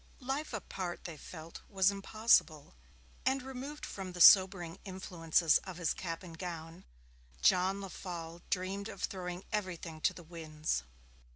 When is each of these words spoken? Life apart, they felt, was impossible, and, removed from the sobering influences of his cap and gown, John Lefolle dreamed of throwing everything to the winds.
Life 0.19 0.51
apart, 0.51 1.03
they 1.03 1.15
felt, 1.15 1.61
was 1.69 1.91
impossible, 1.91 2.73
and, 3.23 3.43
removed 3.43 3.85
from 3.85 4.13
the 4.13 4.19
sobering 4.19 4.79
influences 4.83 5.59
of 5.59 5.77
his 5.77 5.93
cap 5.93 6.23
and 6.23 6.39
gown, 6.39 6.85
John 7.43 7.81
Lefolle 7.81 8.41
dreamed 8.49 8.89
of 8.89 9.03
throwing 9.03 9.45
everything 9.53 10.01
to 10.01 10.13
the 10.15 10.23
winds. 10.23 10.81